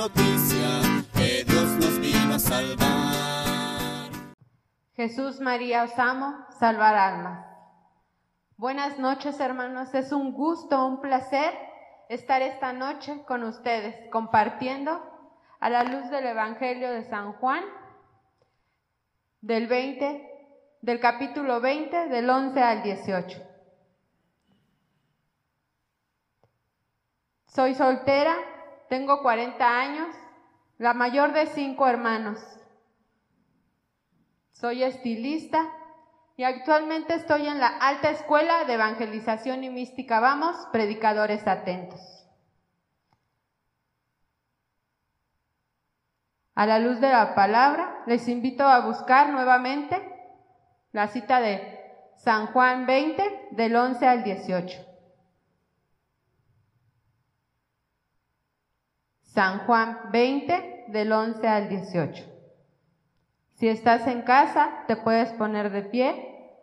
noticia 0.00 1.04
que 1.12 1.44
Dios 1.44 1.68
nos 1.76 2.00
vino 2.00 2.34
a 2.34 2.38
salvar. 2.38 4.10
Jesús 4.94 5.40
María 5.40 5.84
os 5.84 5.98
amo, 5.98 6.46
salvar 6.58 6.94
almas. 6.94 7.44
Buenas 8.56 8.98
noches 8.98 9.38
hermanos, 9.40 9.92
es 9.92 10.10
un 10.12 10.32
gusto, 10.32 10.86
un 10.86 11.02
placer 11.02 11.52
estar 12.08 12.40
esta 12.40 12.72
noche 12.72 13.22
con 13.26 13.44
ustedes 13.44 13.94
compartiendo 14.10 15.02
a 15.60 15.68
la 15.68 15.84
luz 15.84 16.08
del 16.08 16.24
Evangelio 16.28 16.90
de 16.90 17.04
San 17.04 17.34
Juan 17.34 17.62
del 19.42 19.66
20 19.66 20.28
del 20.80 20.98
capítulo 20.98 21.60
20 21.60 22.08
del 22.08 22.30
11 22.30 22.62
al 22.62 22.82
18. 22.82 23.38
Soy 27.48 27.74
soltera, 27.74 28.34
tengo 28.90 29.22
40 29.22 29.64
años, 29.64 30.08
la 30.76 30.94
mayor 30.94 31.32
de 31.32 31.46
cinco 31.46 31.86
hermanos. 31.86 32.40
Soy 34.50 34.82
estilista 34.82 35.64
y 36.36 36.42
actualmente 36.42 37.14
estoy 37.14 37.46
en 37.46 37.60
la 37.60 37.68
Alta 37.68 38.10
Escuela 38.10 38.64
de 38.64 38.74
Evangelización 38.74 39.62
y 39.62 39.70
Mística 39.70 40.18
Vamos, 40.18 40.56
predicadores 40.72 41.46
atentos. 41.46 42.00
A 46.56 46.66
la 46.66 46.80
luz 46.80 47.00
de 47.00 47.10
la 47.10 47.36
palabra, 47.36 48.02
les 48.06 48.26
invito 48.26 48.64
a 48.66 48.80
buscar 48.80 49.30
nuevamente 49.30 50.02
la 50.90 51.06
cita 51.06 51.40
de 51.40 51.78
San 52.16 52.48
Juan 52.48 52.86
20, 52.86 53.50
del 53.52 53.76
11 53.76 54.06
al 54.08 54.24
18. 54.24 54.89
San 59.34 59.60
Juan 59.60 60.10
20, 60.10 60.86
del 60.88 61.12
11 61.12 61.46
al 61.46 61.68
18. 61.68 62.24
Si 63.54 63.68
estás 63.68 64.06
en 64.08 64.22
casa, 64.22 64.84
te 64.88 64.96
puedes 64.96 65.32
poner 65.34 65.70
de 65.70 65.82
pie 65.82 66.58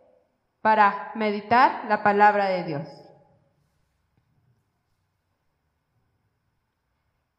para 0.60 1.12
meditar 1.14 1.86
la 1.88 2.02
palabra 2.02 2.48
de 2.48 2.64
Dios. 2.64 2.88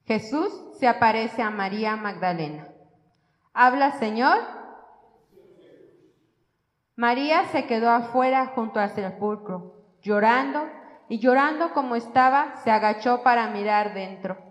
Jesús 0.05 0.51
se 0.79 0.87
aparece 0.87 1.43
a 1.43 1.51
María 1.51 1.95
Magdalena. 1.95 2.67
Habla, 3.53 3.91
Señor. 3.99 4.39
María 6.95 7.45
se 7.51 7.67
quedó 7.67 7.91
afuera 7.91 8.47
junto 8.55 8.79
al 8.79 8.89
sepulcro, 8.95 9.75
llorando, 10.01 10.67
y 11.07 11.19
llorando 11.19 11.73
como 11.73 11.95
estaba, 11.95 12.55
se 12.63 12.71
agachó 12.71 13.21
para 13.21 13.47
mirar 13.49 13.93
dentro 13.93 14.48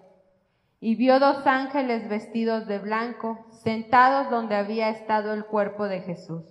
y 0.81 0.95
vio 0.95 1.19
dos 1.19 1.47
ángeles 1.47 2.09
vestidos 2.09 2.67
de 2.67 2.79
blanco 2.79 3.47
sentados 3.51 4.31
donde 4.31 4.55
había 4.55 4.91
estado 4.91 5.33
el 5.33 5.45
cuerpo 5.45 5.89
de 5.89 6.01
Jesús, 6.01 6.45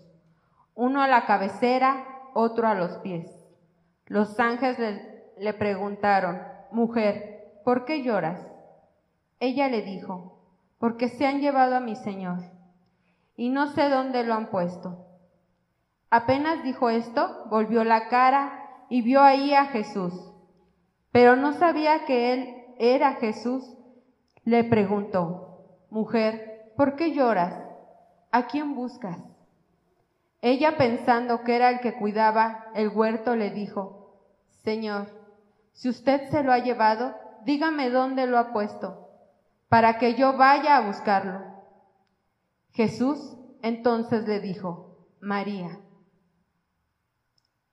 uno 0.76 1.02
a 1.02 1.08
la 1.08 1.26
cabecera, 1.26 2.06
otro 2.34 2.68
a 2.68 2.76
los 2.76 2.98
pies. 2.98 3.32
Los 4.06 4.40
ángeles 4.40 5.02
le, 5.38 5.54
preguntaron, 5.54 6.42
Mujer, 6.72 7.62
¿por 7.64 7.86
qué 7.86 8.04
lloras? 8.04 8.46
Ella 9.40 9.70
le 9.70 9.82
dijo, 9.82 10.40
Porque 10.78 11.08
se 11.08 11.26
han 11.26 11.40
llevado 11.40 11.76
a 11.76 11.82
mi 11.82 11.96
Señor, 11.96 12.40
y 13.36 13.50
no 13.50 13.68
sé 13.68 13.90
dónde 13.90 14.24
lo 14.24 14.34
han 14.34 14.50
puesto. 14.50 15.06
Apenas 16.10 16.64
dijo 16.64 16.90
esto, 16.90 17.46
volvió 17.50 17.84
la 17.84 18.08
cara 18.08 18.86
y 18.90 19.02
vio 19.02 19.22
ahí 19.22 19.54
a 19.54 19.66
Jesús, 19.66 20.14
pero 21.12 21.36
no 21.36 21.54
sabía 21.54 22.06
que 22.06 22.34
él 22.34 22.66
era 22.78 23.14
Jesús 23.16 23.77
le 24.48 24.64
preguntó, 24.64 25.84
Mujer, 25.90 26.72
¿por 26.78 26.96
qué 26.96 27.12
lloras? 27.12 27.54
¿A 28.32 28.48
quién 28.48 28.76
buscas? 28.76 29.20
Ella 30.42 30.78
pensando 30.78 31.44
que 31.44 31.58
era 31.58 31.70
el 31.70 31.82
que 31.82 31.98
cuidaba 31.98 32.68
el 32.74 32.88
huerto, 32.88 33.36
le 33.36 33.52
dijo, 33.52 34.24
Señor, 34.64 35.08
si 35.74 35.90
usted 35.90 36.30
se 36.30 36.44
lo 36.44 36.54
ha 36.54 36.60
llevado, 36.60 37.14
dígame 37.44 37.90
dónde 37.90 38.26
lo 38.26 38.38
ha 38.38 38.54
puesto, 38.54 39.10
para 39.68 39.98
que 39.98 40.16
yo 40.16 40.38
vaya 40.38 40.78
a 40.78 40.88
buscarlo. 40.88 41.42
Jesús 42.72 43.36
entonces 43.62 44.30
le 44.30 44.40
dijo, 44.40 45.10
María. 45.20 45.82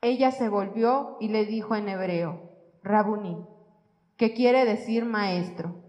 Ella 0.01 0.33
se 0.33 0.49
volvió 0.49 1.19
y 1.21 1.29
le 1.29 1.47
dijo 1.47 1.77
en 1.77 1.89
hebreo, 1.89 2.51
Rabuní, 2.83 3.47
que 4.17 4.35
quiere 4.35 4.65
decir 4.65 5.05
maestro. 5.05 5.84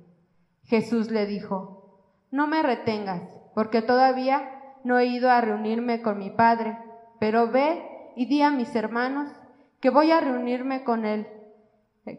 Jesús 0.65 1.11
le 1.11 1.25
dijo, 1.25 2.01
no 2.31 2.47
me 2.47 2.61
retengas, 2.61 3.21
porque 3.53 3.81
todavía 3.81 4.51
no 4.83 4.99
he 4.99 5.05
ido 5.05 5.31
a 5.31 5.41
reunirme 5.41 6.01
con 6.01 6.19
mi 6.19 6.29
Padre, 6.29 6.77
pero 7.19 7.49
ve 7.49 7.83
y 8.15 8.25
di 8.25 8.41
a 8.41 8.51
mis 8.51 8.75
hermanos 8.75 9.29
que 9.79 9.89
voy 9.89 10.11
a 10.11 10.19
reunirme 10.19 10.83
con 10.83 11.05
Él, 11.05 11.27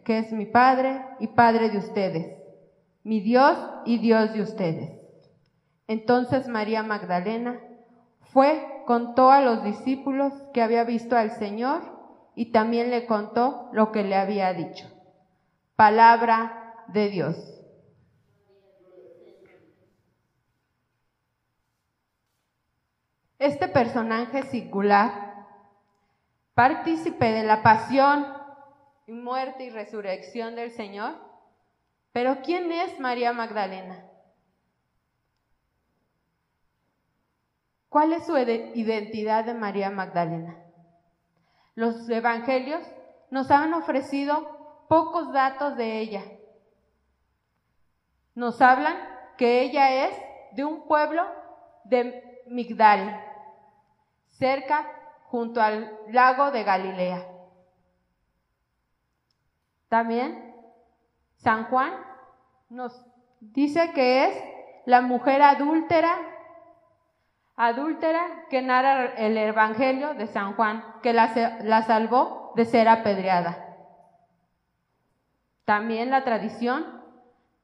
que 0.05 0.19
es 0.19 0.33
mi 0.33 0.47
Padre 0.47 1.05
y 1.21 1.29
Padre 1.29 1.71
de 1.71 1.79
ustedes, 1.79 2.37
mi 3.03 3.21
Dios 3.21 3.59
y 3.85 3.99
Dios 3.99 4.33
de 4.33 4.43
ustedes. 4.43 5.01
Entonces 5.89 6.49
María 6.49 6.83
Magdalena 6.83 7.61
fue, 8.33 8.83
contó 8.87 9.31
a 9.31 9.41
los 9.41 9.63
discípulos 9.63 10.33
que 10.53 10.63
había 10.63 10.85
visto 10.85 11.17
al 11.17 11.33
Señor 11.33 11.83
y 12.35 12.53
también 12.53 12.91
le 12.91 13.07
contó 13.07 13.69
lo 13.73 13.93
que 13.93 14.03
le 14.03 14.17
había 14.17 14.53
dicho. 14.53 14.87
Palabra 15.77 16.85
de 16.89 17.09
Dios. 17.09 17.56
Este 23.39 23.69
personaje 23.69 24.45
singular, 24.45 25.47
partícipe 26.55 27.33
de 27.33 27.43
la 27.43 27.63
pasión, 27.63 28.27
muerte 29.07 29.65
y 29.65 29.71
resurrección 29.71 30.57
del 30.57 30.71
Señor, 30.71 31.15
pero 32.13 32.39
¿quién 32.43 32.73
es 32.73 32.99
María 32.99 33.35
Magdalena? 33.35 34.05
¿Cuál 37.91 38.15
es 38.15 38.27
su 38.27 38.37
identidad 38.39 39.45
de 39.45 39.55
María 39.55 39.91
Magdalena? 39.91 40.57
Los 41.75 42.09
evangelios 42.09 42.83
nos 43.31 43.51
han 43.51 43.75
ofrecido 43.75 44.87
pocos 44.89 45.33
datos 45.33 45.77
de 45.77 45.99
ella. 46.01 46.23
Nos 48.35 48.63
hablan 48.63 48.97
que 49.37 49.61
ella 49.61 50.07
es 50.07 50.17
de 50.53 50.65
un 50.65 50.87
pueblo 50.87 51.23
de 51.89 52.43
Migdal, 52.47 53.21
cerca 54.39 54.87
junto 55.25 55.61
al 55.61 55.91
lago 56.09 56.51
de 56.51 56.63
Galilea. 56.63 57.27
También 59.89 60.55
San 61.37 61.65
Juan 61.65 61.93
nos 62.69 63.05
dice 63.41 63.93
que 63.93 64.27
es 64.27 64.45
la 64.85 65.01
mujer 65.01 65.43
adúltera, 65.43 66.17
adúltera 67.57 68.47
que 68.51 68.63
narra 68.63 69.15
el 69.17 69.37
Evangelio 69.37 70.15
de 70.15 70.27
San 70.27 70.55
Juan, 70.55 70.85
que 71.03 71.13
la, 71.13 71.59
la 71.63 71.83
salvó 71.83 72.53
de 72.57 72.65
ser 72.65 72.89
apedreada. 72.89 73.63
También 75.65 76.11
la 76.11 76.25
tradición 76.25 77.03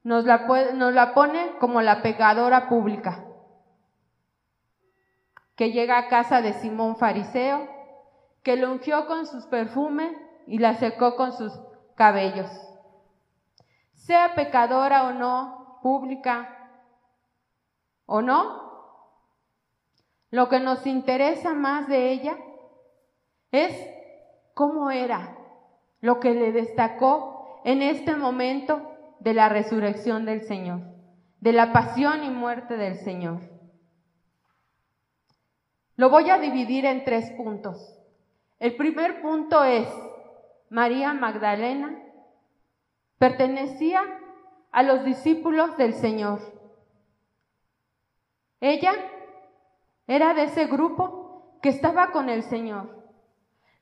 nos 0.03 0.25
la, 0.25 0.45
nos 0.73 0.93
la 0.93 1.13
pone 1.13 1.57
como 1.59 1.81
la 1.81 2.01
pecadora 2.01 2.67
pública 2.67 3.25
que 5.55 5.71
llega 5.71 5.97
a 5.97 6.07
casa 6.07 6.41
de 6.41 6.53
Simón 6.53 6.95
Fariseo, 6.95 7.67
que 8.41 8.55
lo 8.55 8.71
ungió 8.71 9.05
con 9.07 9.25
sus 9.25 9.45
perfumes 9.45 10.11
y 10.47 10.59
la 10.59 10.75
secó 10.75 11.15
con 11.15 11.31
sus 11.31 11.53
cabellos. 11.95 12.49
Sea 13.93 14.35
pecadora 14.35 15.05
o 15.07 15.13
no, 15.13 15.79
pública 15.81 16.69
o 18.05 18.21
no, 18.21 18.63
lo 20.29 20.49
que 20.49 20.59
nos 20.59 20.85
interesa 20.87 21.53
más 21.53 21.87
de 21.87 22.11
ella 22.11 22.35
es 23.51 23.71
cómo 24.55 24.89
era, 24.89 25.37
lo 26.01 26.19
que 26.19 26.33
le 26.33 26.51
destacó 26.51 27.61
en 27.63 27.81
este 27.81 28.15
momento 28.15 28.81
de 29.19 29.33
la 29.33 29.47
resurrección 29.47 30.25
del 30.25 30.41
Señor, 30.41 30.81
de 31.39 31.53
la 31.53 31.71
pasión 31.71 32.23
y 32.23 32.29
muerte 32.29 32.77
del 32.77 32.97
Señor. 32.97 33.52
Lo 35.95 36.09
voy 36.09 36.29
a 36.29 36.39
dividir 36.39 36.85
en 36.85 37.03
tres 37.03 37.31
puntos. 37.31 37.99
El 38.59 38.75
primer 38.75 39.21
punto 39.21 39.63
es, 39.63 39.87
María 40.69 41.13
Magdalena 41.13 42.01
pertenecía 43.19 44.01
a 44.71 44.83
los 44.83 45.05
discípulos 45.05 45.77
del 45.77 45.93
Señor. 45.93 46.39
Ella 48.59 48.93
era 50.07 50.33
de 50.33 50.43
ese 50.43 50.65
grupo 50.65 51.59
que 51.61 51.69
estaba 51.69 52.11
con 52.11 52.29
el 52.29 52.43
Señor. 52.43 53.03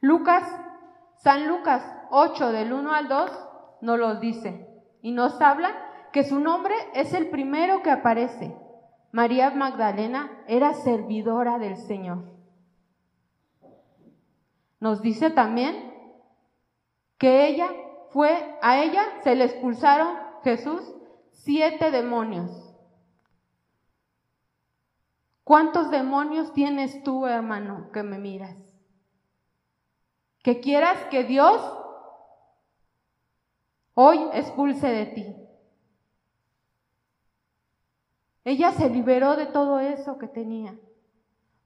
Lucas, 0.02 0.44
San 1.16 1.48
Lucas 1.48 1.84
8 2.10 2.52
del 2.52 2.74
1 2.74 2.94
al 2.94 3.08
2 3.08 3.31
nos 3.81 4.00
los 4.00 4.19
dice 4.19 4.68
y 5.02 5.12
nos 5.12 5.40
habla 5.40 5.75
que 6.12 6.24
su 6.24 6.40
nombre 6.40 6.75
es 6.94 7.13
el 7.13 7.30
primero 7.30 7.81
que 7.81 7.92
aparece. 7.92 8.56
María 9.12 9.50
Magdalena 9.52 10.44
era 10.48 10.74
servidora 10.74 11.60
del 11.60 11.75
Señor. 11.78 12.24
Nos 14.80 15.02
dice 15.02 15.30
también 15.30 15.94
que 17.18 17.48
ella 17.48 17.69
fue, 18.12 18.58
a 18.62 18.81
ella 18.81 19.04
se 19.24 19.36
le 19.36 19.46
expulsaron 19.46 20.18
Jesús 20.44 20.81
siete 21.31 21.92
demonios. 21.92 22.52
¿Cuántos 25.44 25.92
demonios 25.92 26.54
tienes 26.54 27.04
tú, 27.04 27.28
hermano, 27.28 27.92
que 27.92 28.04
me 28.04 28.18
miras? 28.18 28.58
Que 30.44 30.62
quieras 30.62 30.98
que 31.12 31.24
Dios 31.25 31.62
hoy 33.94 34.19
expulse 34.34 34.88
de 34.88 35.06
ti. 35.08 35.40
Ella 38.43 38.71
se 38.71 38.89
liberó 38.89 39.35
de 39.35 39.45
todo 39.45 39.79
eso 39.79 40.17
que 40.17 40.27
tenía. 40.27 40.77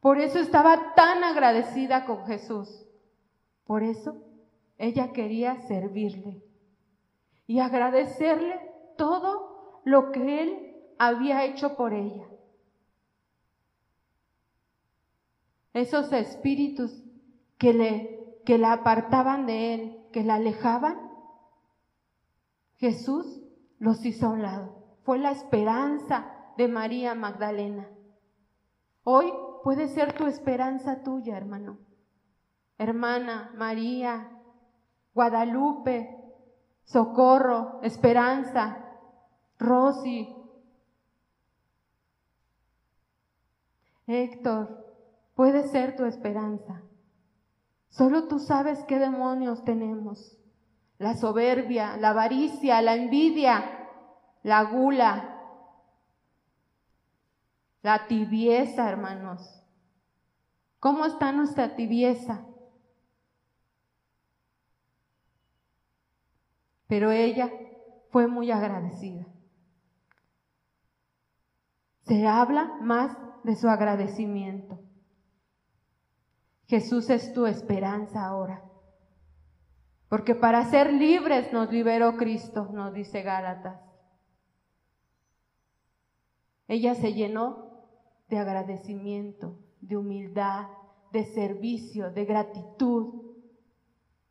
Por 0.02 0.20
eso 0.20 0.40
estaba 0.40 0.94
tan 0.96 1.24
agradecida 1.24 2.06
con 2.06 2.26
Jesús. 2.26 2.86
Por 3.66 3.82
eso 3.84 4.22
ella 4.78 5.14
quería 5.14 5.62
servirle 5.68 6.44
y 7.48 7.60
agradecerle 7.60 8.60
todo 8.98 9.82
lo 9.84 10.12
que 10.12 10.44
él 10.44 10.76
había 11.00 11.46
hecho 11.46 11.76
por 11.76 11.94
ella. 11.94 12.28
Esos 15.74 16.12
espíritus 16.12 17.04
que 17.58 17.74
le 17.74 18.16
que 18.46 18.58
la 18.60 18.74
apartaban 18.74 19.46
de 19.48 19.74
él, 19.74 19.98
que 20.14 20.24
la 20.24 20.36
alejaban, 20.36 21.12
Jesús 22.76 23.42
los 23.80 24.06
hizo 24.06 24.28
a 24.28 24.30
un 24.30 24.44
lado. 24.44 24.86
Fue 25.04 25.18
la 25.18 25.32
esperanza 25.32 26.35
de 26.58 26.68
María 26.68 27.16
Magdalena. 27.16 27.90
Hoy 29.04 29.32
puede 29.64 29.88
ser 29.88 30.14
tu 30.14 30.26
esperanza 30.26 31.04
tuya, 31.04 31.38
hermano. 31.38 31.78
Hermana 32.78 33.52
María, 33.56 34.30
Guadalupe, 35.14 36.16
Socorro, 36.84 37.80
Esperanza, 37.84 38.78
Rosy, 39.58 40.36
Héctor, 44.08 44.86
puede 45.36 45.68
ser 45.70 45.96
tu 45.96 46.06
esperanza. 46.06 46.84
Solo 47.90 48.28
tú 48.28 48.40
sabes 48.40 48.84
qué 48.84 49.00
demonios 49.00 49.64
tenemos. 49.64 50.38
La 50.98 51.16
soberbia, 51.16 51.98
la 51.98 52.10
avaricia, 52.10 52.82
la 52.82 52.96
envidia, 52.96 53.90
la 54.44 54.64
gula, 54.64 55.35
la 57.86 58.08
tibieza, 58.08 58.90
hermanos. 58.90 59.64
¿Cómo 60.80 61.06
está 61.06 61.32
nuestra 61.32 61.76
tibieza? 61.76 62.44
Pero 66.88 67.12
ella 67.12 67.52
fue 68.10 68.28
muy 68.28 68.50
agradecida. 68.50 69.28
Se 72.08 72.26
habla 72.26 72.76
más 72.82 73.16
de 73.44 73.56
su 73.56 73.70
agradecimiento. 73.70 74.80
Jesús 76.66 77.12
es 77.12 77.34
tu 77.34 77.46
esperanza 77.46 78.26
ahora. 78.26 78.64
Porque 80.10 80.34
para 80.34 80.66
ser 80.72 80.92
libres 80.92 81.54
nos 81.54 81.72
liberó 81.72 82.18
Cristo, 82.18 82.68
nos 82.74 82.96
dice 82.96 83.22
Gálatas. 83.22 83.80
Ella 86.68 86.96
se 86.96 87.14
llenó 87.14 87.65
de 88.28 88.38
agradecimiento, 88.38 89.58
de 89.82 89.98
humildad, 89.98 90.68
de 91.12 91.26
servicio, 91.26 92.12
de 92.12 92.26
gratitud. 92.26 93.36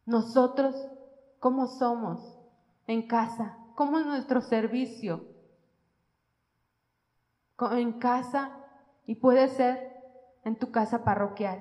Nosotros, 0.05 0.75
¿cómo 1.39 1.67
somos 1.67 2.39
en 2.87 3.07
casa? 3.07 3.59
¿Cómo 3.75 3.99
es 3.99 4.07
nuestro 4.07 4.41
servicio? 4.41 5.25
En 7.73 7.93
casa 7.99 8.53
y 9.07 9.15
puede 9.15 9.49
ser 9.49 9.81
en 10.45 10.59
tu 10.59 10.71
casa 10.71 11.05
parroquial. 11.05 11.61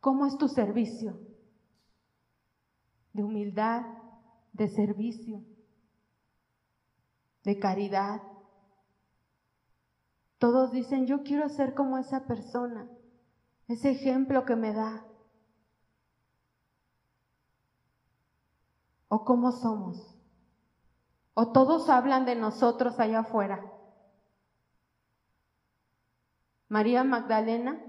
¿Cómo 0.00 0.26
es 0.26 0.36
tu 0.38 0.48
servicio? 0.48 1.18
De 3.12 3.22
humildad, 3.22 3.82
de 4.52 4.68
servicio, 4.68 5.42
de 7.44 7.58
caridad, 7.58 8.22
todos 10.42 10.72
dicen, 10.72 11.06
yo 11.06 11.22
quiero 11.22 11.48
ser 11.48 11.72
como 11.72 11.98
esa 11.98 12.26
persona, 12.26 12.88
ese 13.68 13.92
ejemplo 13.92 14.44
que 14.44 14.56
me 14.56 14.72
da. 14.72 15.06
¿O 19.06 19.24
cómo 19.24 19.52
somos? 19.52 20.18
¿O 21.34 21.52
todos 21.52 21.88
hablan 21.88 22.24
de 22.24 22.34
nosotros 22.34 22.98
allá 22.98 23.20
afuera? 23.20 23.64
María 26.66 27.04
Magdalena 27.04 27.80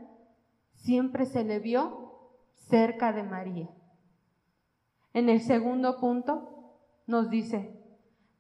siempre 0.76 1.26
se 1.26 1.44
le 1.44 1.58
vio 1.58 2.38
cerca 2.54 3.14
de 3.14 3.24
María. 3.24 3.70
En 5.14 5.28
el 5.28 5.42
segundo 5.42 6.00
punto 6.00 6.78
nos 7.08 7.32
dice, 7.32 7.84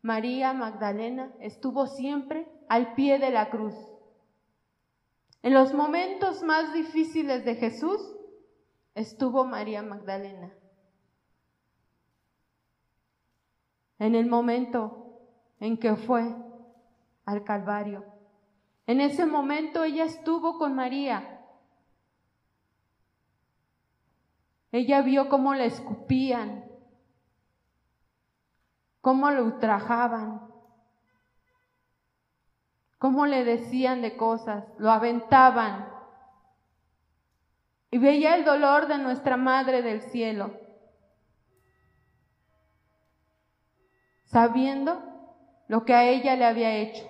María 0.03 0.53
Magdalena 0.53 1.33
estuvo 1.39 1.87
siempre 1.87 2.47
al 2.69 2.93
pie 2.93 3.17
de 3.17 3.31
la 3.31 3.49
cruz. 3.49 3.73
En 5.43 5.53
los 5.53 5.73
momentos 5.73 6.41
más 6.41 6.73
difíciles 6.73 7.43
de 7.43 7.55
Jesús 7.55 8.01
estuvo 8.95 9.43
María 9.43 9.81
Magdalena. 9.81 10.53
En 13.99 14.15
el 14.15 14.25
momento 14.25 15.19
en 15.59 15.77
que 15.77 15.97
fue 15.97 16.33
al 17.25 17.43
Calvario. 17.43 18.05
En 18.87 19.01
ese 19.01 19.25
momento 19.25 19.83
ella 19.83 20.05
estuvo 20.05 20.57
con 20.57 20.75
María. 20.75 21.41
Ella 24.71 25.01
vio 25.01 25.27
cómo 25.27 25.53
le 25.53 25.65
escupían, 25.65 26.65
cómo 29.01 29.29
lo 29.29 29.43
ultrajaban, 29.43 30.42
cómo 33.03 33.25
le 33.25 33.43
decían 33.43 34.01
de 34.01 34.15
cosas, 34.15 34.63
lo 34.77 34.89
aventaban. 34.89 35.89
Y 37.91 37.97
veía 37.97 38.37
el 38.37 38.45
dolor 38.45 38.87
de 38.87 38.97
nuestra 38.97 39.35
Madre 39.35 39.81
del 39.81 40.03
Cielo, 40.03 40.53
sabiendo 44.23 45.03
lo 45.67 45.83
que 45.83 45.93
a 45.93 46.05
ella 46.05 46.37
le 46.37 46.45
había 46.45 46.77
hecho. 46.77 47.03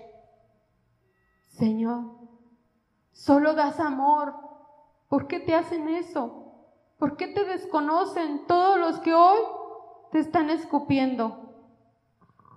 Señor, 1.50 2.06
solo 3.12 3.54
das 3.54 3.80
amor. 3.80 4.34
¿Por 5.10 5.28
qué 5.28 5.42
te 5.42 5.54
hacen 5.54 5.88
eso? 5.90 6.56
¿Por 6.98 7.18
qué 7.18 7.28
te 7.28 7.44
desconocen 7.44 8.48
todos 8.48 8.80
los 8.80 9.00
que 9.02 9.14
hoy 9.14 9.42
te 10.12 10.18
están 10.18 10.50
escupiendo? 10.50 11.70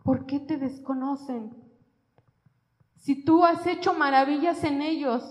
¿Por 0.04 0.24
qué 0.24 0.40
te 0.40 0.56
desconocen? 0.56 1.65
Si 2.96 3.24
tú 3.24 3.44
has 3.44 3.66
hecho 3.66 3.94
maravillas 3.94 4.64
en 4.64 4.82
ellos, 4.82 5.22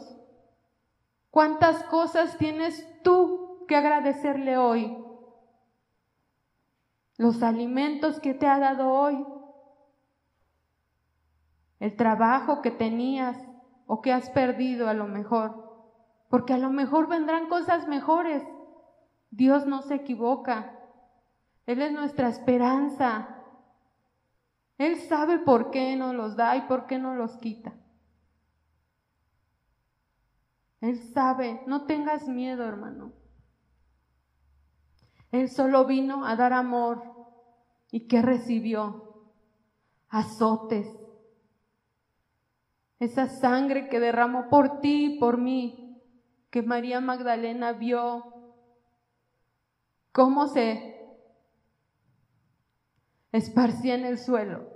¿cuántas 1.29 1.84
cosas 1.84 2.38
tienes 2.38 2.86
tú 3.03 3.65
que 3.67 3.75
agradecerle 3.75 4.57
hoy? 4.57 4.98
Los 7.17 7.43
alimentos 7.43 8.19
que 8.19 8.34
te 8.34 8.48
ha 8.48 8.60
dado 8.60 8.89
hoy, 8.89 9.25
el 11.79 11.95
trabajo 11.95 12.62
que 12.62 12.72
tenías 12.72 13.38
o 13.88 14.01
que 14.01 14.12
has 14.12 14.29
perdido 14.29 14.88
a 14.89 14.93
lo 14.93 15.07
mejor, 15.07 15.65
porque 16.29 16.53
a 16.53 16.57
lo 16.57 16.69
mejor 16.69 17.07
vendrán 17.07 17.48
cosas 17.48 17.88
mejores. 17.88 18.43
Dios 19.31 19.65
no 19.65 19.81
se 19.81 19.95
equivoca. 19.95 20.79
Él 21.65 21.81
es 21.81 21.91
nuestra 21.91 22.29
esperanza. 22.29 23.35
Él 24.77 24.98
sabe 25.08 25.39
por 25.39 25.72
qué 25.72 25.96
nos 25.96 26.13
los 26.13 26.36
da 26.36 26.58
y 26.58 26.62
por 26.63 26.86
qué 26.86 26.98
no 26.98 27.15
los 27.15 27.38
quita. 27.38 27.74
Él 30.82 31.00
sabe, 31.13 31.62
no 31.65 31.86
tengas 31.86 32.27
miedo, 32.27 32.65
hermano. 32.65 33.13
Él 35.32 35.50
solo 35.50 35.86
vino 35.86 36.25
a 36.25 36.36
dar 36.36 36.53
amor. 36.53 37.03
¿Y 37.91 38.08
qué 38.08 38.22
recibió? 38.22 39.32
Azotes. 40.10 40.88
Esa 43.00 43.27
sangre 43.27 43.89
que 43.89 44.00
derramó 44.00 44.50
por 44.50 44.79
ti 44.79 45.15
y 45.15 45.20
por 45.20 45.38
mí, 45.38 46.01
que 46.50 46.62
María 46.62 47.01
Magdalena 47.01 47.74
vio 47.74 48.34
cómo 50.12 50.48
se 50.48 50.95
esparcía 53.38 53.96
en 53.96 54.06
el 54.06 54.18
suelo. 54.18 54.68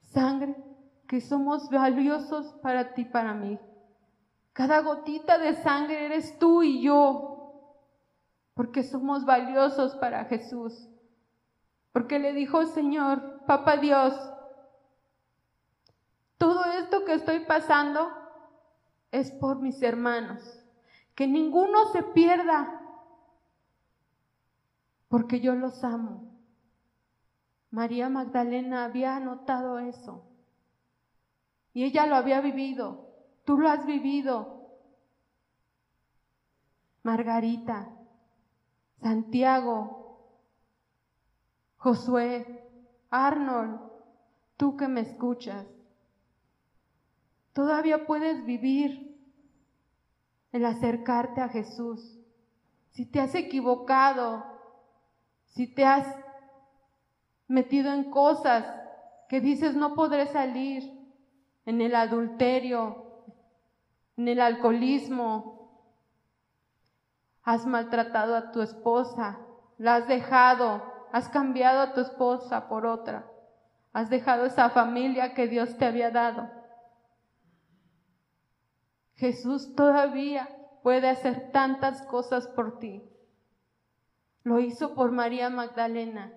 Sangre 0.00 0.56
que 1.06 1.20
somos 1.20 1.70
valiosos 1.70 2.52
para 2.62 2.94
ti, 2.94 3.04
para 3.04 3.34
mí. 3.34 3.58
Cada 4.52 4.80
gotita 4.80 5.38
de 5.38 5.54
sangre 5.54 6.06
eres 6.06 6.38
tú 6.38 6.62
y 6.62 6.82
yo, 6.82 7.74
porque 8.54 8.82
somos 8.82 9.24
valiosos 9.24 9.94
para 9.96 10.24
Jesús. 10.26 10.88
Porque 11.92 12.18
le 12.18 12.32
dijo, 12.32 12.66
Señor, 12.66 13.44
Papá 13.46 13.78
Dios, 13.78 14.14
todo 16.36 16.64
esto 16.64 17.04
que 17.04 17.14
estoy 17.14 17.40
pasando 17.40 18.10
es 19.10 19.30
por 19.32 19.60
mis 19.60 19.80
hermanos. 19.82 20.42
Que 21.14 21.26
ninguno 21.26 21.86
se 21.92 22.02
pierda, 22.02 22.80
porque 25.08 25.40
yo 25.40 25.54
los 25.54 25.82
amo. 25.82 26.27
María 27.70 28.08
Magdalena 28.08 28.84
había 28.84 29.20
notado 29.20 29.78
eso. 29.78 30.24
Y 31.72 31.84
ella 31.84 32.06
lo 32.06 32.16
había 32.16 32.40
vivido. 32.40 33.08
Tú 33.44 33.58
lo 33.58 33.68
has 33.68 33.86
vivido. 33.86 34.58
Margarita, 37.02 37.88
Santiago, 39.00 39.98
Josué, 41.76 42.68
Arnold, 43.10 43.80
tú 44.56 44.76
que 44.76 44.88
me 44.88 45.00
escuchas. 45.00 45.66
Todavía 47.52 48.06
puedes 48.06 48.44
vivir 48.44 49.16
el 50.52 50.64
acercarte 50.64 51.40
a 51.40 51.48
Jesús. 51.48 52.18
Si 52.90 53.06
te 53.06 53.20
has 53.20 53.34
equivocado, 53.34 54.44
si 55.46 55.72
te 55.72 55.84
has 55.84 56.06
metido 57.48 57.92
en 57.92 58.10
cosas 58.10 58.64
que 59.28 59.40
dices 59.40 59.74
no 59.74 59.94
podré 59.94 60.26
salir, 60.26 60.96
en 61.64 61.82
el 61.82 61.94
adulterio, 61.94 63.24
en 64.16 64.28
el 64.28 64.40
alcoholismo, 64.40 65.58
has 67.42 67.66
maltratado 67.66 68.36
a 68.36 68.52
tu 68.52 68.62
esposa, 68.62 69.38
la 69.76 69.96
has 69.96 70.08
dejado, 70.08 70.82
has 71.12 71.28
cambiado 71.28 71.80
a 71.80 71.92
tu 71.92 72.00
esposa 72.00 72.68
por 72.68 72.86
otra, 72.86 73.30
has 73.92 74.08
dejado 74.08 74.46
esa 74.46 74.70
familia 74.70 75.34
que 75.34 75.46
Dios 75.46 75.76
te 75.76 75.84
había 75.84 76.10
dado. 76.10 76.48
Jesús 79.14 79.74
todavía 79.74 80.48
puede 80.82 81.08
hacer 81.08 81.50
tantas 81.52 82.02
cosas 82.02 82.46
por 82.48 82.78
ti. 82.78 83.02
Lo 84.42 84.58
hizo 84.58 84.94
por 84.94 85.10
María 85.10 85.50
Magdalena, 85.50 86.32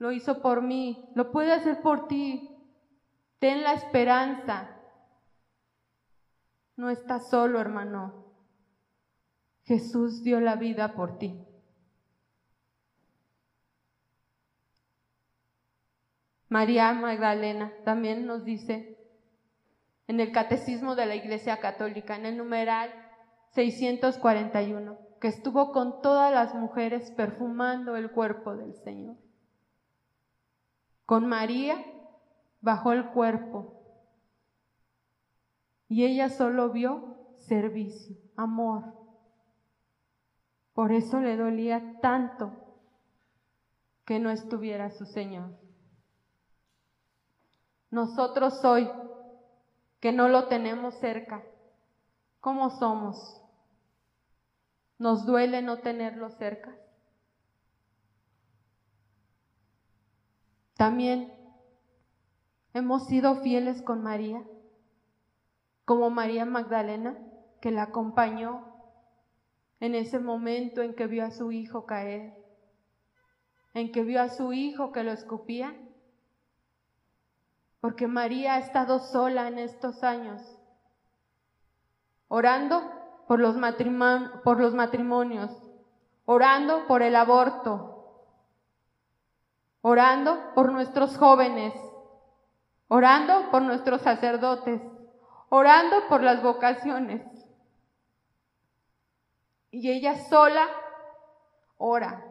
lo 0.00 0.12
hizo 0.12 0.40
por 0.40 0.62
mí, 0.62 1.10
lo 1.14 1.30
puede 1.30 1.52
hacer 1.52 1.82
por 1.82 2.08
ti. 2.08 2.50
Ten 3.38 3.62
la 3.62 3.74
esperanza. 3.74 4.70
No 6.74 6.88
estás 6.88 7.28
solo, 7.28 7.60
hermano. 7.60 8.24
Jesús 9.64 10.24
dio 10.24 10.40
la 10.40 10.56
vida 10.56 10.94
por 10.94 11.18
ti. 11.18 11.38
María 16.48 16.92
Magdalena 16.94 17.70
también 17.84 18.26
nos 18.26 18.44
dice 18.44 18.98
en 20.08 20.18
el 20.18 20.32
Catecismo 20.32 20.96
de 20.96 21.04
la 21.04 21.14
Iglesia 21.14 21.60
Católica, 21.60 22.16
en 22.16 22.24
el 22.24 22.38
numeral 22.38 22.90
641, 23.50 24.98
que 25.20 25.28
estuvo 25.28 25.72
con 25.72 26.00
todas 26.00 26.32
las 26.32 26.54
mujeres 26.54 27.10
perfumando 27.10 27.96
el 27.96 28.10
cuerpo 28.10 28.56
del 28.56 28.74
Señor. 28.76 29.16
Con 31.10 31.26
María 31.26 31.84
bajó 32.60 32.92
el 32.92 33.10
cuerpo 33.10 33.82
y 35.88 36.04
ella 36.04 36.28
solo 36.28 36.70
vio 36.70 37.34
servicio, 37.36 38.16
amor. 38.36 38.94
Por 40.72 40.92
eso 40.92 41.18
le 41.18 41.36
dolía 41.36 41.98
tanto 42.00 42.52
que 44.04 44.20
no 44.20 44.30
estuviera 44.30 44.88
su 44.92 45.04
Señor. 45.04 45.58
Nosotros 47.90 48.64
hoy, 48.64 48.88
que 49.98 50.12
no 50.12 50.28
lo 50.28 50.46
tenemos 50.46 50.94
cerca, 51.00 51.42
¿cómo 52.38 52.70
somos? 52.70 53.42
¿Nos 54.96 55.26
duele 55.26 55.60
no 55.60 55.78
tenerlo 55.78 56.30
cerca? 56.30 56.72
También 60.80 61.30
hemos 62.72 63.04
sido 63.04 63.34
fieles 63.42 63.82
con 63.82 64.02
María, 64.02 64.42
como 65.84 66.08
María 66.08 66.46
Magdalena, 66.46 67.18
que 67.60 67.70
la 67.70 67.82
acompañó 67.82 68.64
en 69.80 69.94
ese 69.94 70.20
momento 70.20 70.80
en 70.80 70.94
que 70.94 71.06
vio 71.06 71.26
a 71.26 71.32
su 71.32 71.52
hijo 71.52 71.84
caer, 71.84 72.32
en 73.74 73.92
que 73.92 74.04
vio 74.04 74.22
a 74.22 74.30
su 74.30 74.54
hijo 74.54 74.90
que 74.90 75.04
lo 75.04 75.12
escupía, 75.12 75.76
porque 77.82 78.06
María 78.06 78.54
ha 78.54 78.58
estado 78.60 79.00
sola 79.00 79.48
en 79.48 79.58
estos 79.58 80.02
años, 80.02 80.40
orando 82.28 82.90
por 83.26 83.38
los, 83.38 83.54
por 84.44 84.58
los 84.58 84.74
matrimonios, 84.74 85.50
orando 86.24 86.86
por 86.86 87.02
el 87.02 87.16
aborto, 87.16 87.89
orando 89.82 90.52
por 90.54 90.72
nuestros 90.72 91.16
jóvenes, 91.16 91.74
orando 92.88 93.50
por 93.50 93.62
nuestros 93.62 94.02
sacerdotes, 94.02 94.80
orando 95.48 96.08
por 96.08 96.22
las 96.22 96.42
vocaciones. 96.42 97.22
Y 99.70 99.90
ella 99.90 100.16
sola 100.28 100.66
ora, 101.76 102.24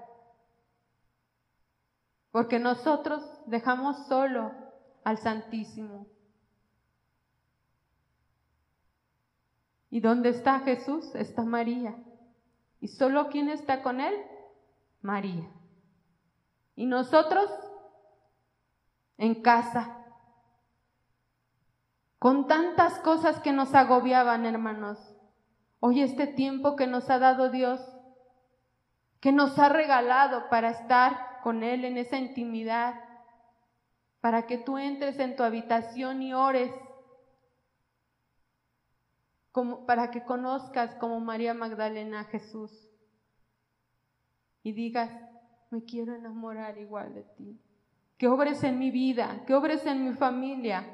porque 2.31 2.59
nosotros 2.59 3.23
dejamos 3.45 4.07
solo 4.07 4.51
al 5.03 5.17
Santísimo. 5.17 6.07
¿Y 9.89 10.01
dónde 10.01 10.29
está 10.29 10.59
Jesús? 10.59 11.15
Está 11.15 11.43
María. 11.43 11.95
¿Y 12.79 12.89
solo 12.89 13.29
quién 13.29 13.49
está 13.49 13.81
con 13.81 13.99
él? 14.01 14.15
María. 15.01 15.49
Y 16.79 16.85
nosotros 16.85 17.51
en 19.17 19.41
casa, 19.41 19.97
con 22.19 22.47
tantas 22.47 22.99
cosas 22.99 23.41
que 23.41 23.51
nos 23.51 23.75
agobiaban, 23.75 24.45
hermanos. 24.45 24.97
Hoy 25.81 26.01
este 26.01 26.25
tiempo 26.25 26.77
que 26.77 26.87
nos 26.87 27.09
ha 27.09 27.19
dado 27.19 27.49
Dios, 27.49 27.81
que 29.19 29.33
nos 29.33 29.59
ha 29.59 29.67
regalado 29.67 30.47
para 30.49 30.69
estar 30.69 31.41
con 31.43 31.63
Él 31.63 31.83
en 31.83 31.97
esa 31.97 32.15
intimidad, 32.15 32.95
para 34.21 34.47
que 34.47 34.57
tú 34.57 34.77
entres 34.77 35.19
en 35.19 35.35
tu 35.35 35.43
habitación 35.43 36.21
y 36.21 36.33
ores, 36.33 36.73
como, 39.51 39.85
para 39.85 40.11
que 40.11 40.23
conozcas 40.23 40.95
como 40.95 41.19
María 41.19 41.53
Magdalena 41.53 42.21
a 42.21 42.23
Jesús 42.23 42.71
y 44.63 44.71
digas, 44.71 45.11
me 45.69 45.83
quiero 45.83 46.15
enamorar 46.15 46.77
igual 46.77 47.13
de 47.13 47.23
ti. 47.23 47.59
Que 48.17 48.27
obres 48.27 48.63
en 48.63 48.79
mi 48.79 48.91
vida, 48.91 49.43
que 49.45 49.53
obres 49.53 49.85
en 49.85 50.03
mi 50.03 50.13
familia, 50.13 50.85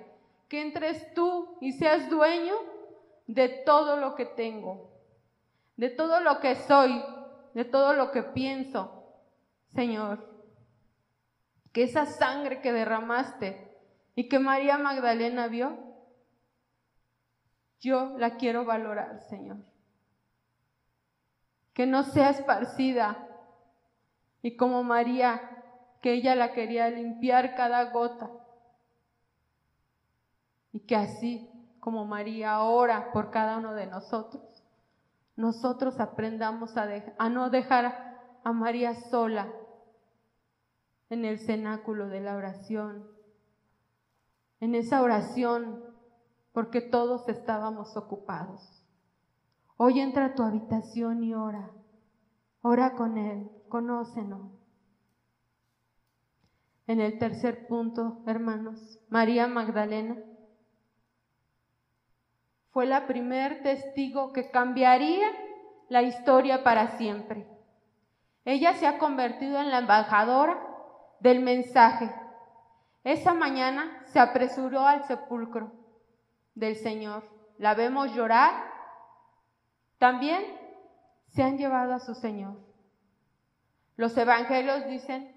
que 0.48 0.62
entres 0.62 1.14
tú 1.14 1.58
y 1.62 1.72
seas 1.72 2.10
dueño 2.10 2.54
de 3.28 3.50
todo 3.50 3.98
lo 3.98 4.16
que 4.16 4.26
tengo, 4.26 4.92
de 5.76 5.90
todo 5.90 6.20
lo 6.20 6.40
que 6.40 6.56
soy, 6.56 7.04
de 7.54 7.66
todo 7.66 7.94
lo 7.94 8.12
que 8.12 8.22
pienso, 8.22 9.04
Señor. 9.74 10.34
Que 11.72 11.84
esa 11.84 12.06
sangre 12.06 12.62
que 12.62 12.72
derramaste 12.72 13.76
y 14.16 14.30
que 14.30 14.40
María 14.40 14.78
Magdalena 14.78 15.48
vio, 15.48 15.78
yo 17.80 18.18
la 18.18 18.38
quiero 18.38 18.66
valorar, 18.66 19.20
Señor. 19.22 19.58
Que 21.74 21.86
no 21.86 22.04
sea 22.04 22.30
esparcida 22.30 23.25
y 24.46 24.58
como 24.58 24.84
María, 24.84 25.42
que 26.04 26.14
ella 26.14 26.36
la 26.36 26.54
quería 26.54 26.88
limpiar 26.92 27.56
cada 27.56 27.90
gota. 27.90 28.30
Y 30.72 30.82
que 30.82 30.96
así 30.96 31.50
como 31.80 32.06
María 32.06 32.62
ora 32.62 33.12
por 33.12 33.32
cada 33.32 33.58
uno 33.58 33.74
de 33.74 33.88
nosotros, 33.88 34.64
nosotros 35.36 36.00
aprendamos 36.00 36.78
a, 36.78 37.28
no 37.30 37.50
dejar 37.50 38.20
a 38.44 38.54
María 38.54 38.94
sola 39.10 39.52
en 41.10 41.26
el 41.26 41.40
cenáculo 41.40 42.08
de 42.08 42.22
la 42.22 42.36
oración, 42.36 43.10
en 44.60 44.76
esa 44.76 45.02
oración, 45.02 45.84
porque 46.54 46.82
todos 46.82 47.28
estábamos 47.30 47.98
ocupados. 47.98 48.86
Hoy 49.76 50.02
entra 50.02 50.26
a 50.26 50.36
tu 50.36 50.44
habitación 50.44 51.24
y 51.24 51.34
ora, 51.34 51.72
ora 52.62 52.94
con 52.94 53.18
Él, 53.18 53.50
conócenos. 53.68 54.52
En 56.88 57.02
el 57.02 57.18
tercer 57.18 57.68
punto, 57.68 58.22
hermanos, 58.28 59.00
María 59.10 59.48
Magdalena 59.48 60.18
fue 62.72 62.86
la 62.86 63.08
primer 63.08 63.64
testigo 63.64 64.34
que 64.34 64.52
cambiaría 64.52 65.28
la 65.90 66.02
historia 66.02 66.64
para 66.64 66.98
siempre. 66.98 67.48
Ella 68.44 68.74
se 68.74 68.86
ha 68.86 69.00
convertido 69.00 69.60
en 69.60 69.72
la 69.72 69.80
embajadora 69.80 70.60
del 71.20 71.42
mensaje. 71.42 72.14
Esa 73.04 73.34
mañana 73.34 74.04
se 74.08 74.20
apresuró 74.20 74.86
al 74.86 75.06
sepulcro 75.06 75.72
del 76.54 76.76
Señor. 76.76 77.24
La 77.58 77.74
vemos 77.74 78.14
llorar. 78.14 78.54
También 79.98 80.44
se 81.30 81.44
han 81.44 81.58
llevado 81.58 81.94
a 81.94 82.00
su 82.00 82.14
Señor. 82.14 82.65
Los 83.98 84.18
evangelios 84.18 84.86
dicen 84.88 85.34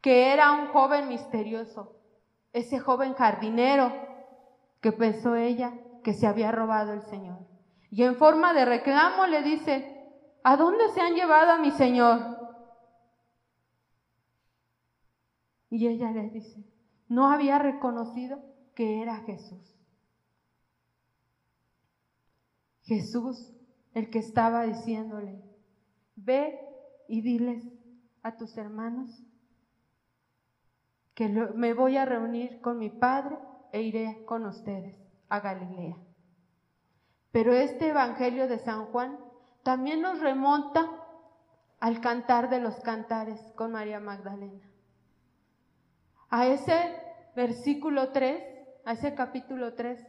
que 0.00 0.32
era 0.32 0.52
un 0.52 0.68
joven 0.68 1.08
misterioso, 1.08 1.96
ese 2.52 2.78
joven 2.78 3.14
jardinero 3.14 3.92
que 4.80 4.92
pensó 4.92 5.36
ella 5.36 5.72
que 6.02 6.12
se 6.12 6.26
había 6.26 6.52
robado 6.52 6.92
el 6.92 7.02
Señor. 7.02 7.38
Y 7.90 8.02
en 8.02 8.16
forma 8.16 8.52
de 8.54 8.64
reclamo 8.64 9.26
le 9.26 9.42
dice, 9.42 10.10
¿a 10.42 10.56
dónde 10.56 10.88
se 10.90 11.00
han 11.00 11.14
llevado 11.14 11.52
a 11.52 11.58
mi 11.58 11.70
Señor? 11.70 12.36
Y 15.70 15.86
ella 15.88 16.10
le 16.10 16.30
dice, 16.30 16.64
no 17.08 17.30
había 17.30 17.58
reconocido 17.58 18.40
que 18.74 19.02
era 19.02 19.16
Jesús. 19.24 19.76
Jesús, 22.82 23.52
el 23.94 24.10
que 24.10 24.20
estaba 24.20 24.64
diciéndole, 24.64 25.42
ve 26.14 26.60
y 27.08 27.20
diles 27.20 27.64
a 28.26 28.36
tus 28.36 28.58
hermanos 28.58 29.22
que 31.14 31.28
me 31.28 31.74
voy 31.74 31.96
a 31.96 32.04
reunir 32.04 32.60
con 32.60 32.76
mi 32.76 32.90
Padre 32.90 33.38
e 33.70 33.82
iré 33.82 34.24
con 34.26 34.44
ustedes 34.46 35.00
a 35.28 35.38
Galilea. 35.38 35.96
Pero 37.30 37.52
este 37.52 37.90
Evangelio 37.90 38.48
de 38.48 38.58
San 38.58 38.86
Juan 38.86 39.16
también 39.62 40.02
nos 40.02 40.18
remonta 40.18 40.90
al 41.78 42.00
cantar 42.00 42.50
de 42.50 42.58
los 42.58 42.74
cantares 42.80 43.40
con 43.54 43.70
María 43.70 44.00
Magdalena. 44.00 44.68
A 46.28 46.48
ese 46.48 47.00
versículo 47.36 48.10
3, 48.10 48.42
a 48.86 48.92
ese 48.92 49.14
capítulo 49.14 49.74
3, 49.74 50.04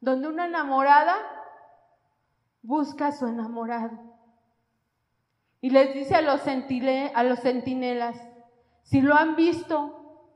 donde 0.00 0.28
una 0.28 0.46
enamorada 0.46 1.14
busca 2.62 3.08
a 3.08 3.12
su 3.12 3.26
enamorado. 3.26 4.11
Y 5.62 5.70
les 5.70 5.94
dice 5.94 6.16
a 6.16 6.22
los, 6.22 6.42
centinelas, 6.42 8.20
si 8.82 9.00
lo 9.00 9.14
han 9.14 9.36
visto, 9.36 10.26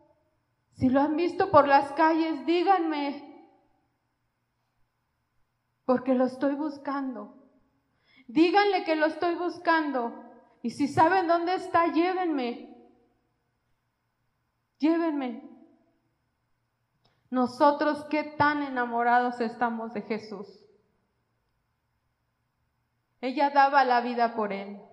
si 0.75 0.89
lo 0.89 1.01
han 1.01 1.17
visto 1.17 1.51
por 1.51 1.67
las 1.67 1.91
calles, 1.95 2.47
díganme, 2.47 3.51
porque 5.85 6.15
lo 6.15 6.27
estoy 6.27 6.55
buscando. 6.55 7.43
Díganle 8.29 8.85
que 8.85 8.95
lo 8.95 9.07
estoy 9.07 9.35
buscando. 9.35 10.15
Y 10.63 10.71
si 10.71 10.87
saben 10.87 11.27
dónde 11.27 11.57
está, 11.57 11.93
llévenme. 11.93 12.77
Llévenme. 14.79 15.43
Nosotros 17.31 18.05
qué 18.05 18.23
tan 18.23 18.63
enamorados 18.63 19.41
estamos 19.41 19.93
de 19.93 20.03
Jesús. 20.03 20.47
Ella 23.21 23.51
daba 23.51 23.85
la 23.85 24.01
vida 24.01 24.37
por 24.37 24.53
él. 24.53 24.86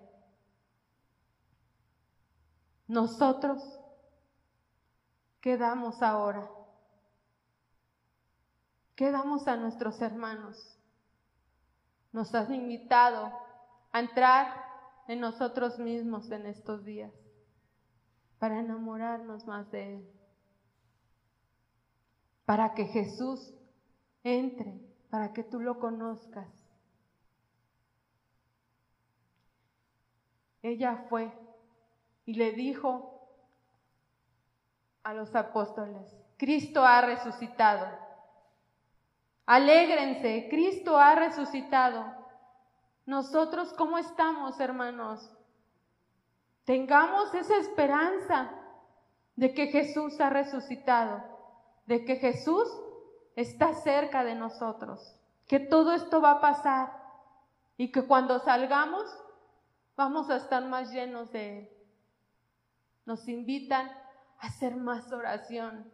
Nosotros, 2.88 3.80
¿qué 5.42 5.58
damos 5.58 6.02
ahora? 6.02 6.50
¿Qué 8.96 9.12
damos 9.12 9.48
a 9.48 9.56
nuestros 9.56 10.02
hermanos? 10.02 10.74
nos 12.14 12.34
has 12.36 12.50
invitado 12.52 13.34
a 13.92 14.00
entrar 14.00 14.48
en 15.08 15.20
nosotros 15.20 15.78
mismos 15.80 16.32
en 16.32 16.46
estos 16.46 16.86
días 16.86 17.12
para 18.38 18.60
enamorarnos 18.60 19.46
más 19.48 19.70
de 19.72 19.96
Él, 19.96 20.10
para 22.46 22.74
que 22.74 22.86
Jesús 22.86 23.54
entre, 24.24 24.80
para 25.10 25.34
que 25.34 25.44
tú 25.44 25.60
lo 25.60 25.80
conozcas. 25.80 26.48
Ella 30.62 31.06
fue 31.10 31.34
y 32.26 32.36
le 32.36 32.52
dijo 32.52 33.28
a 35.04 35.14
los 35.14 35.36
apóstoles, 35.36 36.16
Cristo 36.38 36.84
ha 36.84 37.02
resucitado. 37.02 37.86
Alégrense, 39.46 40.48
Cristo 40.50 40.98
ha 40.98 41.16
resucitado. 41.16 42.06
Nosotros, 43.06 43.74
¿cómo 43.74 43.98
estamos, 43.98 44.60
hermanos? 44.60 45.30
Tengamos 46.64 47.34
esa 47.34 47.58
esperanza 47.58 48.52
de 49.36 49.54
que 49.54 49.68
Jesús 49.68 50.20
ha 50.22 50.30
resucitado, 50.30 51.22
de 51.86 52.06
que 52.06 52.16
Jesús 52.16 52.70
está 53.36 53.74
cerca 53.74 54.24
de 54.24 54.36
nosotros, 54.36 55.16
que 55.48 55.60
todo 55.60 55.94
esto 55.94 56.22
va 56.22 56.32
a 56.32 56.42
pasar 56.42 57.04
y 57.76 57.92
que 57.92 58.06
cuando 58.06 58.40
salgamos 58.40 59.04
vamos 59.96 60.30
a 60.30 60.38
estar 60.38 60.66
más 60.66 60.92
llenos 60.92 61.32
de 61.32 61.60
Él. 61.60 61.70
Nos 63.06 63.28
invitan 63.28 63.88
a 64.40 64.48
hacer 64.48 64.76
más 64.76 65.12
oración, 65.12 65.92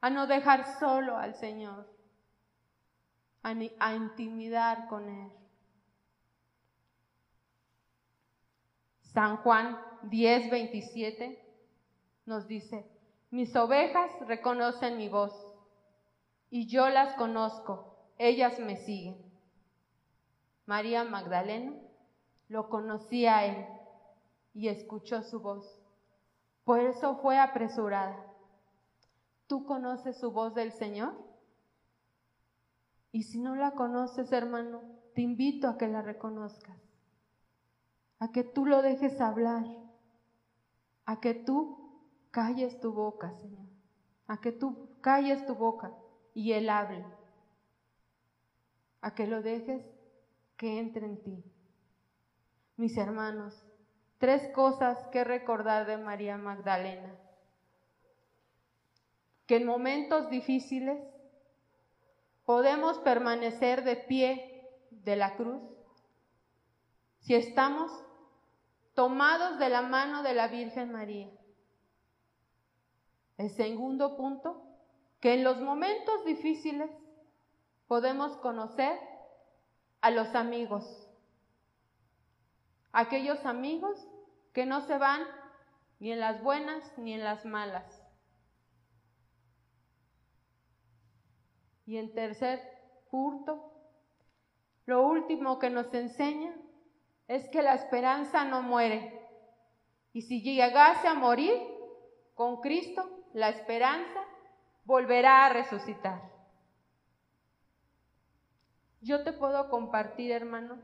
a 0.00 0.10
no 0.10 0.26
dejar 0.26 0.78
solo 0.78 1.16
al 1.16 1.34
Señor 1.34 1.94
a, 3.44 3.94
intimidar 3.94 4.88
con 4.88 5.08
Él. 5.08 5.30
San 9.02 9.36
Juan 9.38 9.78
10, 10.04 10.50
27 10.50 11.40
nos 12.26 12.48
dice, 12.48 12.86
mis 13.30 13.54
ovejas 13.54 14.10
reconocen 14.26 14.96
mi 14.96 15.08
voz 15.08 15.32
y 16.50 16.66
yo 16.66 16.88
las 16.88 17.14
conozco, 17.14 17.96
ellas 18.18 18.58
me 18.58 18.76
siguen. 18.76 19.22
María 20.66 21.04
Magdalena 21.04 21.74
lo 22.48 22.70
conocía 22.70 23.38
a 23.38 23.44
él 23.44 23.66
y 24.54 24.68
escuchó 24.68 25.22
su 25.22 25.40
voz. 25.40 25.80
Por 26.64 26.80
eso 26.80 27.16
fue 27.16 27.38
apresurada. 27.38 28.16
¿Tú 29.46 29.66
conoces 29.66 30.18
su 30.18 30.30
voz 30.30 30.54
del 30.54 30.72
Señor? 30.72 31.12
Y 33.12 33.24
si 33.24 33.38
no 33.40 33.54
la 33.54 33.72
conoces, 33.72 34.32
hermano, 34.32 34.80
te 35.14 35.20
invito 35.20 35.68
a 35.68 35.76
que 35.76 35.86
la 35.86 36.02
reconozcas, 36.02 36.76
a 38.18 38.32
que 38.32 38.42
tú 38.42 38.64
lo 38.66 38.82
dejes 38.82 39.20
hablar, 39.20 39.64
a 41.04 41.20
que 41.20 41.34
tú 41.34 42.00
calles 42.30 42.80
tu 42.80 42.92
boca, 42.92 43.32
Señor, 43.34 43.66
a 44.26 44.40
que 44.40 44.50
tú 44.50 44.88
calles 45.00 45.46
tu 45.46 45.54
boca 45.54 45.92
y 46.32 46.52
Él 46.52 46.68
hable, 46.68 47.04
a 49.00 49.14
que 49.14 49.26
lo 49.26 49.42
dejes 49.42 49.84
que 50.56 50.80
entre 50.80 51.06
en 51.06 51.22
ti. 51.22 51.44
Mis 52.76 52.96
hermanos, 52.96 53.64
tres 54.24 54.50
cosas 54.54 54.96
que 55.08 55.22
recordar 55.22 55.86
de 55.86 55.98
María 55.98 56.38
Magdalena. 56.38 57.14
Que 59.46 59.56
en 59.56 59.66
momentos 59.66 60.30
difíciles 60.30 60.98
podemos 62.46 62.96
permanecer 63.00 63.84
de 63.84 63.96
pie 63.96 64.66
de 64.88 65.16
la 65.16 65.36
cruz 65.36 65.60
si 67.20 67.34
estamos 67.34 67.92
tomados 68.94 69.58
de 69.58 69.68
la 69.68 69.82
mano 69.82 70.22
de 70.22 70.32
la 70.32 70.48
Virgen 70.48 70.90
María. 70.90 71.28
El 73.36 73.50
segundo 73.50 74.16
punto, 74.16 74.62
que 75.20 75.34
en 75.34 75.44
los 75.44 75.60
momentos 75.60 76.24
difíciles 76.24 76.90
podemos 77.88 78.38
conocer 78.38 78.98
a 80.00 80.10
los 80.10 80.34
amigos, 80.34 81.10
aquellos 82.90 83.44
amigos 83.44 83.98
que 84.54 84.64
no 84.64 84.80
se 84.86 84.96
van 84.96 85.22
ni 85.98 86.12
en 86.12 86.20
las 86.20 86.42
buenas 86.42 86.96
ni 86.96 87.12
en 87.12 87.24
las 87.24 87.44
malas, 87.44 88.00
Y 91.86 91.98
en 91.98 92.14
tercer 92.14 92.60
punto, 93.10 93.72
lo 94.86 95.06
último 95.06 95.58
que 95.58 95.70
nos 95.70 95.92
enseña 95.92 96.54
es 97.28 97.48
que 97.50 97.62
la 97.62 97.74
esperanza 97.74 98.44
no 98.44 98.62
muere. 98.62 99.20
Y 100.12 100.22
si 100.22 100.40
llegase 100.40 101.08
a 101.08 101.14
morir 101.14 101.54
con 102.34 102.60
Cristo, 102.60 103.26
la 103.34 103.50
esperanza 103.50 104.20
volverá 104.84 105.44
a 105.44 105.52
resucitar. 105.52 106.22
Yo 109.02 109.22
te 109.22 109.32
puedo 109.32 109.68
compartir, 109.68 110.32
hermano, 110.32 110.78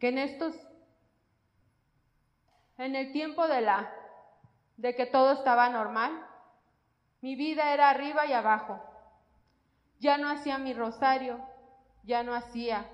que 0.00 0.08
en 0.08 0.18
estos 0.18 0.56
en 2.78 2.96
el 2.96 3.12
tiempo 3.12 3.46
de 3.46 3.60
la 3.60 3.92
de 4.78 4.96
que 4.96 5.04
todo 5.04 5.32
estaba 5.32 5.68
normal, 5.68 6.26
mi 7.20 7.36
vida 7.36 7.74
era 7.74 7.90
arriba 7.90 8.24
y 8.24 8.32
abajo. 8.32 8.82
Ya 9.98 10.16
no 10.16 10.30
hacía 10.30 10.56
mi 10.56 10.72
rosario, 10.72 11.38
ya 12.02 12.22
no 12.22 12.34
hacía 12.34 12.90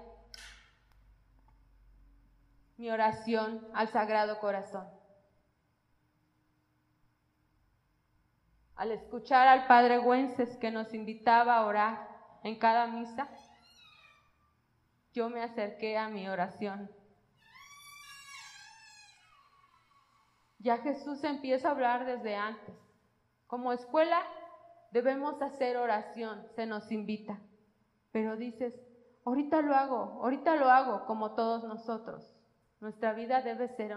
mi 2.77 2.91
oración 2.91 3.65
al 3.73 3.87
Sagrado 3.89 4.41
Corazón. 4.41 4.89
Al 8.75 8.91
escuchar 8.91 9.47
al 9.47 9.69
Padre 9.69 9.99
Güences 9.99 10.57
que 10.57 10.73
nos 10.73 10.93
invitaba 10.93 11.59
a 11.59 11.67
orar 11.67 12.09
en 12.43 12.59
cada 12.59 12.89
misa, 12.89 13.29
yo 15.15 15.31
me 15.31 15.43
acerqué 15.43 15.97
a 15.97 16.09
mi 16.09 16.29
oración. 16.29 16.91
Ya 20.67 20.79
Jesús 20.79 21.23
empieza 21.23 21.69
a 21.69 21.71
hablar 21.71 22.05
desde 22.05 22.35
antes. 22.35 22.75
Como 23.47 23.73
escuela 23.73 24.21
debemos 24.91 25.41
hacer 25.41 25.77
oración, 25.77 26.45
se 26.57 26.67
nos 26.67 26.91
invita. 26.91 27.39
Pero 28.11 28.37
dices, 28.37 28.75
ahorita 29.25 29.63
lo 29.63 29.77
hago, 29.77 30.25
ahorita 30.25 30.57
lo 30.57 30.69
hago 30.69 31.07
como 31.07 31.37
todos 31.37 31.63
nosotros. 31.63 32.35
Nuestra 32.81 33.13
vida 33.13 33.43
debe 33.43 33.69
ser 33.77 33.97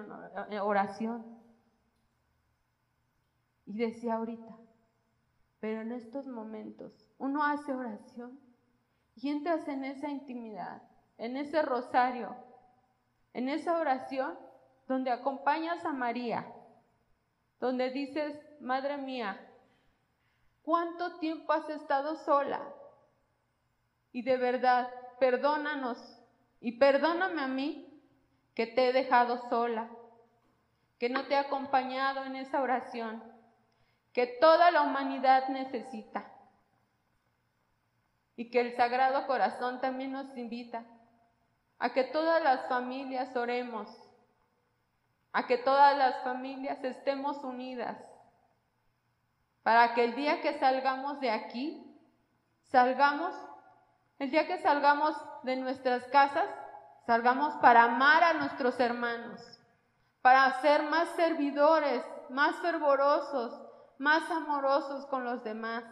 oración. 0.62 1.39
Y 3.65 3.75
decía 3.75 4.17
ahorita, 4.17 4.55
pero 5.60 5.82
en 5.82 5.91
estos 5.91 6.27
momentos 6.27 6.93
uno 7.17 7.43
hace 7.45 7.73
oración 7.73 8.39
y 9.15 9.29
entras 9.29 9.67
en 9.67 9.86
esa 9.86 10.08
intimidad, 10.08 10.84
en 11.17 11.36
ese 11.36 11.63
rosario, 11.63 12.36
en 13.34 13.49
esa 13.49 13.79
oración 13.79 14.38
donde 14.88 15.10
acompañas 15.10 15.84
a 15.84 15.93
María, 15.93 16.45
donde 17.60 17.89
dices, 17.91 18.39
Madre 18.60 18.98
mía, 18.98 19.39
¿cuánto 20.63 21.17
tiempo 21.19 21.54
has 21.54 21.69
estado 21.69 22.15
sola? 22.17 22.62
Y 24.12 24.24
de 24.24 24.38
verdad, 24.38 24.89
perdónanos 25.19 25.98
y 26.62 26.74
perdóname 26.74 27.41
a 27.41 27.48
mí 27.48 28.02
que 28.56 28.67
te 28.67 28.89
he 28.89 28.93
dejado 28.93 29.50
sola, 29.50 29.89
que 30.98 31.10
no 31.10 31.26
te 31.28 31.36
he 31.36 31.38
acompañado 31.38 32.26
en 32.26 32.36
esa 32.36 32.62
oración, 32.62 33.24
que 34.13 34.28
toda 34.28 34.72
la 34.72 34.82
humanidad 34.82 35.48
necesita. 35.50 36.34
Y 38.36 38.50
que 38.50 38.62
el 38.62 38.76
Sagrado 38.76 39.28
Corazón 39.28 39.82
también 39.82 40.13
nos 40.13 40.36
invita 40.38 40.86
a 41.78 41.93
que 41.93 42.04
todas 42.06 42.41
las 42.43 42.67
familias 42.67 43.36
oremos, 43.36 43.89
a 45.34 45.48
que 45.48 45.58
todas 45.58 45.98
las 45.98 46.24
familias 46.24 46.84
estemos 46.84 47.38
unidas, 47.44 47.98
para 49.63 49.94
que 49.94 50.04
el 50.04 50.15
día 50.15 50.42
que 50.42 50.58
salgamos 50.60 51.20
de 51.20 51.32
aquí, 51.32 51.86
salgamos, 52.63 53.36
el 54.18 54.32
día 54.32 54.48
que 54.48 54.58
salgamos 54.58 55.15
de 55.44 55.56
nuestras 55.56 56.04
casas, 56.06 56.50
Salgamos 57.10 57.56
para 57.56 57.86
amar 57.86 58.24
a 58.24 58.34
nuestros 58.34 58.80
hermanos, 58.80 59.42
para 60.22 60.62
ser 60.62 60.84
más 60.84 61.10
servidores, 61.15 62.06
más 62.30 62.56
fervorosos, 62.58 63.60
más 63.98 64.30
amorosos 64.30 65.08
con 65.08 65.24
los 65.24 65.44
demás, 65.44 65.84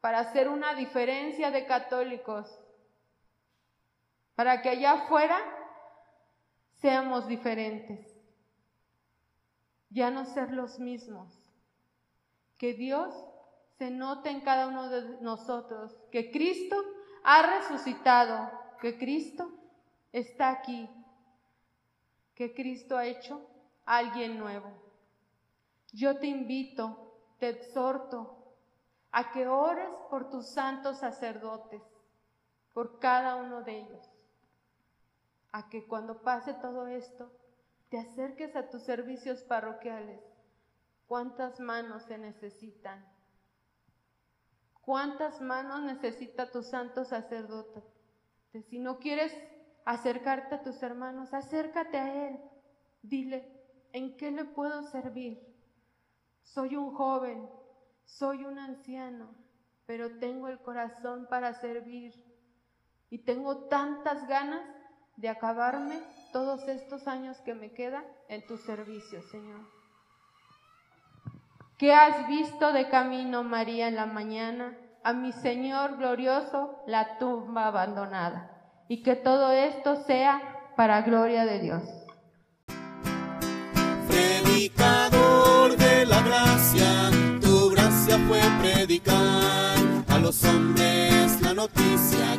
para 0.00 0.20
hacer 0.20 0.48
una 0.48 0.74
diferencia 0.74 1.50
de 1.50 1.66
católicos, 1.66 2.60
para 4.36 4.62
que 4.62 4.68
allá 4.68 4.92
afuera 4.92 5.36
seamos 6.80 7.26
diferentes, 7.28 8.16
ya 9.90 10.10
no 10.10 10.24
ser 10.24 10.52
los 10.52 10.78
mismos, 10.78 11.32
que 12.56 12.74
Dios 12.74 13.14
se 13.78 13.90
note 13.90 14.30
en 14.30 14.40
cada 14.40 14.66
uno 14.66 14.88
de 14.88 15.20
nosotros, 15.20 15.96
que 16.10 16.30
Cristo 16.30 16.76
ha 17.22 17.58
resucitado. 17.58 18.68
Que 18.80 18.96
Cristo 18.96 19.50
está 20.12 20.50
aquí, 20.50 20.88
que 22.34 22.54
Cristo 22.54 22.96
ha 22.96 23.06
hecho 23.06 23.44
alguien 23.84 24.38
nuevo. 24.38 24.70
Yo 25.92 26.18
te 26.18 26.28
invito, 26.28 27.12
te 27.38 27.48
exhorto 27.48 28.54
a 29.10 29.32
que 29.32 29.48
ores 29.48 29.88
por 30.10 30.30
tus 30.30 30.46
santos 30.46 30.98
sacerdotes, 30.98 31.82
por 32.72 33.00
cada 33.00 33.34
uno 33.36 33.62
de 33.62 33.80
ellos, 33.80 34.08
a 35.58 35.68
que 35.68 35.86
cuando 35.88 36.22
pase 36.22 36.54
todo 36.54 36.86
esto, 36.86 37.32
te 37.88 37.98
acerques 37.98 38.54
a 38.54 38.68
tus 38.70 38.82
servicios 38.82 39.42
parroquiales. 39.42 40.20
¿Cuántas 41.08 41.58
manos 41.58 42.04
se 42.04 42.16
necesitan? 42.16 43.04
¿Cuántas 44.82 45.40
manos 45.40 45.82
necesita 45.82 46.50
tu 46.52 46.62
santo 46.62 47.04
sacerdote? 47.04 47.82
Si 48.70 48.78
no 48.78 49.00
quieres 49.00 49.36
acercarte 49.84 50.54
a 50.54 50.62
tus 50.62 50.80
hermanos, 50.82 51.34
acércate 51.34 51.98
a 51.98 52.28
Él. 52.28 52.40
Dile, 53.02 53.50
¿en 53.92 54.16
qué 54.16 54.30
le 54.30 54.44
puedo 54.44 54.84
servir? 54.84 55.44
Soy 56.42 56.76
un 56.76 56.94
joven, 56.94 57.50
soy 58.04 58.44
un 58.44 58.58
anciano, 58.58 59.34
pero 59.86 60.18
tengo 60.18 60.46
el 60.46 60.60
corazón 60.60 61.26
para 61.28 61.52
servir 61.54 62.14
y 63.10 63.18
tengo 63.18 63.68
tantas 63.68 64.26
ganas 64.28 64.77
de 65.18 65.28
acabarme 65.28 66.00
todos 66.32 66.66
estos 66.66 67.06
años 67.06 67.36
que 67.44 67.54
me 67.54 67.72
quedan 67.72 68.04
en 68.28 68.46
tu 68.46 68.56
servicio, 68.56 69.22
Señor. 69.30 69.60
¿Qué 71.76 71.92
has 71.92 72.26
visto 72.26 72.72
de 72.72 72.88
camino, 72.88 73.44
María, 73.44 73.86
en 73.88 73.96
la 73.96 74.06
mañana? 74.06 74.76
a 75.08 75.12
mi 75.14 75.32
Señor 75.32 75.96
glorioso 75.96 76.82
la 76.86 77.18
tumba 77.18 77.68
abandonada. 77.68 78.50
Y 78.88 79.02
que 79.02 79.16
todo 79.16 79.52
esto 79.52 79.96
sea 80.06 80.40
para 80.76 81.02
gloria 81.02 81.44
de 81.44 81.60
Dios. 81.60 81.82
Predicador 84.06 85.76
de 85.76 86.04
la 86.04 86.22
gracia, 86.22 87.10
tu 87.40 87.70
gracia 87.70 88.18
fue 88.28 88.40
predicar 88.60 89.78
a 90.08 90.18
los 90.18 90.44
hombres 90.44 91.40
la 91.42 91.54
noticia 91.54 92.38